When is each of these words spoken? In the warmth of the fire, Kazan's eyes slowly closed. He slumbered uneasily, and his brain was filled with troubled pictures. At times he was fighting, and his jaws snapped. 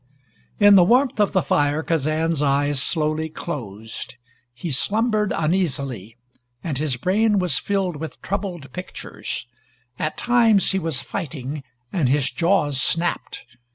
In 0.59 0.73
the 0.73 0.83
warmth 0.83 1.19
of 1.19 1.31
the 1.31 1.43
fire, 1.43 1.83
Kazan's 1.83 2.41
eyes 2.41 2.81
slowly 2.81 3.29
closed. 3.29 4.15
He 4.51 4.71
slumbered 4.71 5.31
uneasily, 5.31 6.17
and 6.63 6.79
his 6.79 6.97
brain 6.97 7.37
was 7.37 7.59
filled 7.59 7.97
with 7.97 8.19
troubled 8.23 8.73
pictures. 8.73 9.45
At 9.99 10.17
times 10.17 10.71
he 10.71 10.79
was 10.79 11.03
fighting, 11.03 11.61
and 11.93 12.09
his 12.09 12.31
jaws 12.31 12.81
snapped. 12.81 13.45